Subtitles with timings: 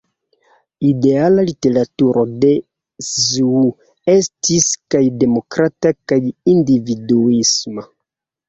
[0.91, 2.49] Ideala literaturo de
[3.09, 3.61] Zhou
[4.15, 6.21] estis kaj demokrata kaj
[6.57, 7.87] individuisma.